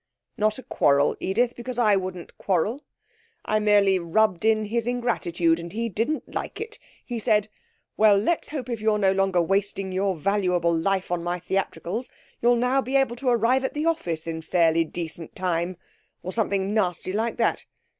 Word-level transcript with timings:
'Not 0.35 0.57
a 0.57 0.63
quarrel, 0.63 1.15
Edith, 1.19 1.55
because 1.55 1.77
I 1.77 1.95
wouldn't 1.95 2.35
quarrel. 2.39 2.83
I 3.45 3.59
merely 3.59 3.99
rubbed 3.99 4.43
in 4.43 4.65
his 4.65 4.87
ingratitude, 4.87 5.59
and 5.59 5.71
he 5.71 5.89
didn't 5.89 6.33
like 6.33 6.59
it. 6.59 6.79
He 7.05 7.19
said, 7.19 7.49
"Well, 7.97 8.17
let's 8.17 8.47
hope 8.49 8.67
if 8.67 8.81
you're 8.81 8.97
no 8.97 9.11
longer 9.11 9.39
wasting 9.43 9.91
your 9.91 10.15
valuable 10.17 10.75
life 10.75 11.11
on 11.11 11.21
my 11.23 11.37
theatricals 11.39 12.09
you'll 12.41 12.55
now 12.55 12.81
be 12.81 12.95
able 12.95 13.15
to 13.17 13.29
arrive 13.29 13.63
at 13.63 13.75
the 13.75 13.85
office 13.85 14.25
in 14.25 14.41
fairly 14.41 14.83
decent 14.83 15.35
time," 15.35 15.77
or 16.23 16.31
something 16.31 16.73
nasty 16.73 17.13
like 17.13 17.37
that. 17.37 17.65